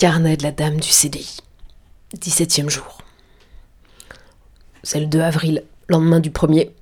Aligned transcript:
Carnet 0.00 0.38
de 0.38 0.44
la 0.44 0.50
dame 0.50 0.80
du 0.80 0.88
CDI. 0.88 1.40
17e 2.16 2.70
jour. 2.70 3.02
C'est 4.82 4.98
le 4.98 5.04
2 5.04 5.20
avril, 5.20 5.62
lendemain 5.90 6.20
du 6.20 6.30
premier. 6.30 6.74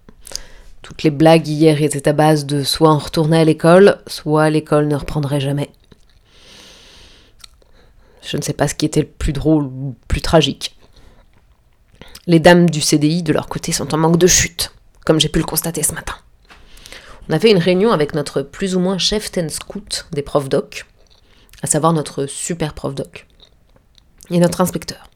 Toutes 0.82 1.02
les 1.02 1.10
blagues 1.10 1.48
hier 1.48 1.82
étaient 1.82 2.06
à 2.06 2.12
base 2.12 2.46
de 2.46 2.62
soit 2.62 2.94
on 2.94 2.98
retournait 2.98 3.40
à 3.40 3.44
l'école, 3.44 3.98
soit 4.06 4.50
l'école 4.50 4.86
ne 4.86 4.94
reprendrait 4.94 5.40
jamais. 5.40 5.68
Je 8.22 8.36
ne 8.36 8.42
sais 8.42 8.52
pas 8.52 8.68
ce 8.68 8.76
qui 8.76 8.86
était 8.86 9.00
le 9.00 9.08
plus 9.08 9.32
drôle 9.32 9.64
ou 9.64 9.96
le 10.00 10.06
plus 10.06 10.22
tragique. 10.22 10.78
Les 12.28 12.38
dames 12.38 12.70
du 12.70 12.80
CDI, 12.80 13.24
de 13.24 13.32
leur 13.32 13.48
côté, 13.48 13.72
sont 13.72 13.92
en 13.96 13.98
manque 13.98 14.18
de 14.18 14.28
chute, 14.28 14.70
comme 15.04 15.18
j'ai 15.18 15.28
pu 15.28 15.40
le 15.40 15.44
constater 15.44 15.82
ce 15.82 15.92
matin. 15.92 16.14
On 17.28 17.32
a 17.32 17.40
fait 17.40 17.50
une 17.50 17.58
réunion 17.58 17.90
avec 17.90 18.14
notre 18.14 18.42
plus 18.42 18.76
ou 18.76 18.78
moins 18.78 18.96
chef 18.96 19.32
ten 19.32 19.48
scout 19.48 20.06
des 20.12 20.22
profs 20.22 20.48
doc, 20.48 20.86
à 21.62 21.66
savoir 21.66 21.92
notre 21.92 22.26
super 22.26 22.74
prof 22.74 22.94
doc, 22.94 23.26
et 24.30 24.38
notre 24.38 24.60
inspecteur. 24.60 25.08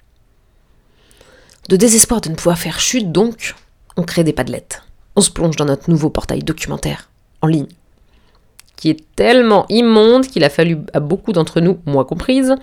De 1.69 1.77
désespoir 1.77 2.21
de 2.21 2.29
ne 2.29 2.35
pouvoir 2.35 2.59
faire 2.59 2.80
chute, 2.80 3.12
donc, 3.12 3.55
on 3.97 4.03
crée 4.03 4.25
des 4.25 4.33
padlettes. 4.33 4.83
On 5.15 5.21
se 5.21 5.30
plonge 5.30 5.57
dans 5.57 5.65
notre 5.65 5.91
nouveau 5.91 6.11
portail 6.11 6.43
documentaire, 6.43 7.11
en 7.41 7.47
ligne, 7.47 7.69
qui 8.77 8.91
est 8.91 9.05
tellement 9.15 9.66
immonde 9.69 10.27
qu'il 10.27 10.45
a 10.45 10.51
fallu 10.51 10.79
à 10.93 11.01
beaucoup 11.01 11.33
d'entre 11.33 11.61
nous, 11.61 11.79
moi 11.87 12.05
comprise, 12.05 12.55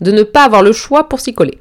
de 0.00 0.10
ne 0.10 0.22
pas 0.22 0.44
avoir 0.44 0.62
le 0.62 0.72
choix 0.72 1.08
pour 1.08 1.20
s'y 1.20 1.32
coller. 1.32 1.58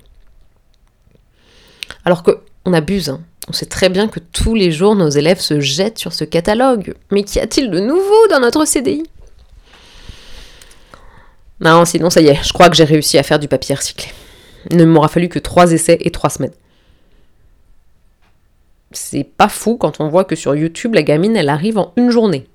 Alors 2.04 2.24
que 2.24 2.40
on 2.66 2.74
abuse, 2.74 3.10
hein. 3.10 3.22
on 3.48 3.54
sait 3.54 3.66
très 3.66 3.90
bien 3.90 4.08
que 4.08 4.20
tous 4.20 4.56
les 4.56 4.72
jours 4.72 4.96
nos 4.96 5.10
élèves 5.10 5.40
se 5.40 5.60
jettent 5.60 5.98
sur 5.98 6.14
ce 6.14 6.24
catalogue. 6.24 6.96
Mais 7.12 7.24
qu'y 7.24 7.40
a-t-il 7.40 7.72
de 7.72 7.80
nouveau 7.80 8.28
dans 8.30 8.40
notre 8.40 8.66
CDI 8.66 9.04
Non, 11.62 11.86
sinon 11.86 12.10
ça 12.10 12.22
y 12.22 12.28
est, 12.28 12.44
je 12.44 12.52
crois 12.52 12.70
que 12.70 12.76
j'ai 12.76 12.84
réussi 12.84 13.18
à 13.20 13.24
faire 13.24 13.40
du 13.40 13.48
papier 13.48 13.76
recyclé. 13.76 14.08
Il 14.70 14.78
ne 14.78 14.86
m'aura 14.86 15.08
fallu 15.08 15.30
que 15.30 15.40
trois 15.40 15.72
essais 15.72 15.98
et 16.02 16.12
trois 16.12 16.30
semaines. 16.30 16.54
C'est 18.92 19.24
pas 19.24 19.48
fou 19.48 19.78
quand 19.78 20.02
on 20.02 20.10
voit 20.10 20.26
que 20.26 20.36
sur 20.36 20.56
YouTube, 20.56 20.96
la 20.96 21.04
gamine, 21.04 21.36
elle 21.36 21.50
arrive 21.50 21.78
en 21.78 21.94
une 21.96 22.10
journée. 22.10 22.48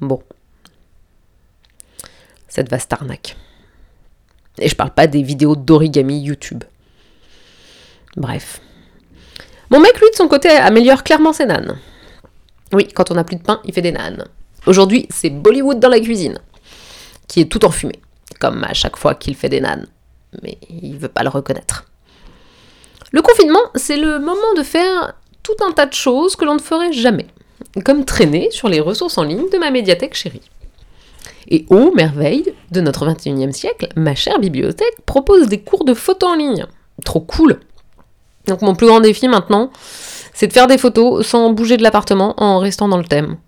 Bon. 0.00 0.22
Cette 2.48 2.70
vaste 2.70 2.92
arnaque. 2.92 3.36
Et 4.58 4.68
je 4.68 4.74
parle 4.74 4.90
pas 4.90 5.06
des 5.06 5.22
vidéos 5.22 5.54
d'origami 5.54 6.20
YouTube. 6.20 6.64
Bref. 8.16 8.60
Mon 9.70 9.80
mec, 9.80 10.00
lui, 10.00 10.10
de 10.10 10.16
son 10.16 10.28
côté, 10.28 10.48
améliore 10.48 11.04
clairement 11.04 11.32
ses 11.32 11.46
nanes. 11.46 11.78
Oui, 12.72 12.88
quand 12.88 13.10
on 13.10 13.14
n'a 13.14 13.24
plus 13.24 13.36
de 13.36 13.42
pain, 13.42 13.60
il 13.64 13.72
fait 13.72 13.82
des 13.82 13.92
nanes. 13.92 14.24
Aujourd'hui, 14.66 15.06
c'est 15.10 15.30
Bollywood 15.30 15.78
dans 15.78 15.88
la 15.88 16.00
cuisine, 16.00 16.38
qui 17.28 17.40
est 17.40 17.50
tout 17.50 17.64
enfumé, 17.64 18.00
comme 18.40 18.64
à 18.64 18.74
chaque 18.74 18.96
fois 18.96 19.14
qu'il 19.14 19.36
fait 19.36 19.48
des 19.48 19.60
nanes. 19.60 19.86
Mais 20.42 20.58
il 20.68 20.98
veut 20.98 21.08
pas 21.08 21.22
le 21.22 21.28
reconnaître. 21.28 21.84
Le 23.12 23.22
confinement, 23.22 23.60
c'est 23.74 23.96
le 23.96 24.18
moment 24.18 24.54
de 24.56 24.62
faire 24.62 25.14
tout 25.42 25.64
un 25.66 25.72
tas 25.72 25.86
de 25.86 25.94
choses 25.94 26.36
que 26.36 26.44
l'on 26.44 26.54
ne 26.54 26.60
ferait 26.60 26.92
jamais, 26.92 27.26
comme 27.84 28.04
traîner 28.04 28.50
sur 28.50 28.68
les 28.68 28.80
ressources 28.80 29.16
en 29.16 29.24
ligne 29.24 29.48
de 29.50 29.58
ma 29.58 29.70
médiathèque 29.70 30.14
chérie. 30.14 30.42
Et 31.50 31.64
ô 31.70 31.92
merveille 31.94 32.52
de 32.70 32.80
notre 32.82 33.06
21e 33.06 33.52
siècle, 33.52 33.88
ma 33.96 34.14
chère 34.14 34.38
bibliothèque 34.38 35.00
propose 35.06 35.48
des 35.48 35.60
cours 35.60 35.84
de 35.84 35.94
photo 35.94 36.26
en 36.26 36.34
ligne. 36.36 36.66
Trop 37.04 37.20
cool 37.20 37.60
Donc 38.46 38.60
mon 38.60 38.74
plus 38.74 38.86
grand 38.86 39.00
défi 39.00 39.28
maintenant, 39.28 39.70
c'est 40.34 40.48
de 40.48 40.52
faire 40.52 40.66
des 40.66 40.76
photos 40.76 41.26
sans 41.26 41.50
bouger 41.50 41.78
de 41.78 41.82
l'appartement 41.82 42.34
en 42.36 42.58
restant 42.58 42.88
dans 42.88 42.98
le 42.98 43.04
thème. 43.04 43.38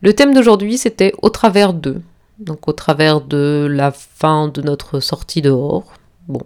Le 0.00 0.12
thème 0.12 0.34
d'aujourd'hui, 0.34 0.76
c'était 0.76 1.12
au 1.22 1.30
travers 1.30 1.72
de. 1.72 2.00
Donc 2.38 2.68
au 2.68 2.72
travers 2.72 3.20
de 3.20 3.68
la 3.70 3.92
fin 3.92 4.48
de 4.48 4.60
notre 4.62 5.00
sortie 5.00 5.42
dehors. 5.42 5.92
Bon. 6.28 6.42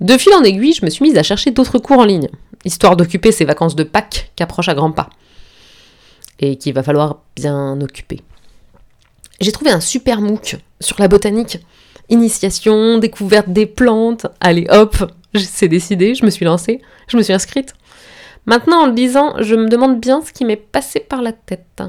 De 0.00 0.16
fil 0.16 0.32
en 0.34 0.42
aiguille, 0.42 0.72
je 0.72 0.84
me 0.84 0.90
suis 0.90 1.02
mise 1.02 1.16
à 1.16 1.22
chercher 1.22 1.50
d'autres 1.50 1.78
cours 1.78 1.98
en 1.98 2.04
ligne, 2.04 2.28
histoire 2.64 2.96
d'occuper 2.96 3.32
ces 3.32 3.44
vacances 3.44 3.76
de 3.76 3.84
Pâques 3.84 4.32
qui 4.36 4.42
approchent 4.42 4.68
à 4.68 4.74
grands 4.74 4.92
pas. 4.92 5.10
Et 6.38 6.56
qu'il 6.56 6.72
va 6.72 6.82
falloir 6.82 7.20
bien 7.36 7.80
occuper. 7.80 8.20
J'ai 9.40 9.52
trouvé 9.52 9.70
un 9.70 9.80
super 9.80 10.20
MOOC 10.20 10.56
sur 10.80 11.00
la 11.00 11.08
botanique. 11.08 11.58
Initiation, 12.08 12.98
découverte 12.98 13.50
des 13.50 13.66
plantes. 13.66 14.26
Allez 14.40 14.66
hop, 14.70 15.10
c'est 15.34 15.68
décidé, 15.68 16.14
je 16.14 16.24
me 16.24 16.30
suis 16.30 16.44
lancée, 16.44 16.80
je 17.08 17.16
me 17.16 17.22
suis 17.22 17.32
inscrite. 17.32 17.74
Maintenant, 18.46 18.82
en 18.82 18.86
le 18.86 18.92
disant, 18.92 19.34
je 19.40 19.54
me 19.54 19.68
demande 19.68 20.00
bien 20.00 20.22
ce 20.22 20.32
qui 20.32 20.44
m'est 20.44 20.56
passé 20.56 21.00
par 21.00 21.22
la 21.22 21.32
tête. 21.32 21.82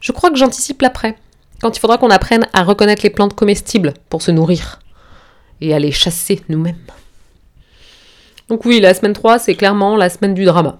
Je 0.00 0.12
crois 0.12 0.30
que 0.30 0.36
j'anticipe 0.36 0.82
l'après, 0.82 1.16
quand 1.62 1.76
il 1.76 1.80
faudra 1.80 1.96
qu'on 1.96 2.10
apprenne 2.10 2.46
à 2.52 2.64
reconnaître 2.64 3.02
les 3.04 3.10
plantes 3.10 3.34
comestibles 3.34 3.94
pour 4.10 4.20
se 4.20 4.32
nourrir 4.32 4.80
et 5.60 5.72
à 5.72 5.78
les 5.78 5.92
chasser 5.92 6.42
nous-mêmes. 6.48 6.76
Donc 8.48 8.64
oui, 8.64 8.80
la 8.80 8.92
semaine 8.92 9.12
3, 9.12 9.38
c'est 9.38 9.54
clairement 9.54 9.96
la 9.96 10.10
semaine 10.10 10.34
du 10.34 10.44
drama. 10.44 10.78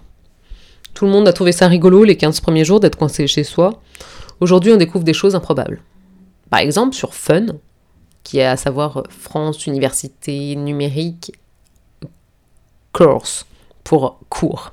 Tout 0.93 1.07
le 1.07 1.13
monde 1.13 1.29
a 1.29 1.33
trouvé 1.33 1.53
ça 1.53 1.69
rigolo 1.69 2.03
les 2.03 2.17
15 2.17 2.41
premiers 2.41 2.65
jours 2.65 2.81
d'être 2.81 2.99
coincé 2.99 3.29
chez 3.29 3.45
soi. 3.45 3.81
Aujourd'hui, 4.41 4.73
on 4.73 4.77
découvre 4.77 5.05
des 5.05 5.15
choses 5.15 5.37
improbables. 5.37 5.81
Par 6.51 6.59
exemple, 6.59 6.95
sur 6.95 7.15
Fun, 7.15 7.47
qui 8.25 8.41
est 8.41 8.45
à 8.45 8.57
savoir 8.57 9.05
France 9.09 9.67
Université 9.67 10.57
Numérique 10.57 11.33
Course, 12.93 13.47
pour 13.85 14.19
cours. 14.29 14.73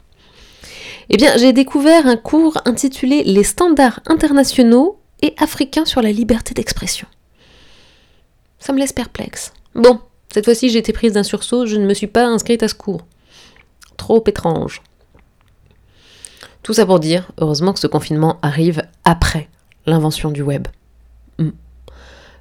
Eh 1.10 1.18
bien, 1.18 1.38
j'ai 1.38 1.54
découvert 1.54 2.08
un 2.08 2.18
cours 2.18 2.58
intitulé 2.66 3.24
Les 3.24 3.44
standards 3.44 4.02
internationaux 4.08 4.99
et 5.22 5.34
africains 5.38 5.86
sur 5.86 6.02
la 6.02 6.12
liberté 6.12 6.54
d'expression. 6.54 7.08
Ça 8.60 8.74
me 8.74 8.80
laisse 8.80 8.94
perplexe. 8.94 9.54
Bon, 9.76 10.00
cette 10.34 10.46
fois-ci 10.46 10.70
j'ai 10.70 10.80
été 10.80 10.94
prise 10.94 11.14
d'un 11.14 11.24
sursaut, 11.24 11.66
je 11.66 11.78
ne 11.78 11.86
me 11.86 11.94
suis 11.94 12.08
pas 12.08 12.26
inscrite 12.26 12.64
à 12.64 12.68
ce 12.68 12.76
cours. 12.76 13.06
Trop 13.98 14.24
étrange. 14.28 14.82
Tout 16.64 16.74
ça 16.74 16.86
pour 16.86 17.00
dire, 17.00 17.32
heureusement 17.38 17.74
que 17.74 17.80
ce 17.80 17.88
confinement 17.88 18.38
arrive 18.42 18.84
après 19.06 19.50
l'invention 19.86 20.32
du 20.32 20.42
web. 20.42 20.68
Hmm. 21.38 21.52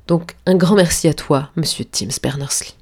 Donc 0.07 0.37
un 0.47 0.55
grand 0.55 0.75
merci 0.75 1.09
à 1.09 1.15
toi, 1.15 1.51
monsieur 1.57 1.85
Tim 1.85 2.09
Berners-Lee. 2.23 2.75